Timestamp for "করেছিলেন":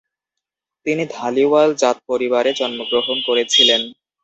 3.27-3.81